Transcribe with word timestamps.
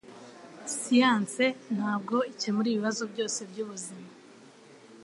Siyanse 0.77 1.45
ntabwo 1.75 2.15
ikemura 2.31 2.67
ibibazo 2.71 3.03
byose 3.11 3.39
byubuzima 3.51 4.07